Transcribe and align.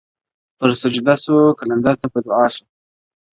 پر 0.57 0.69
سجده 0.81 1.15
سو 1.23 1.35
قلندر 1.59 1.95
ته 2.01 2.07
په 2.13 2.19
دعا 2.25 2.45
سو؛ 2.53 2.63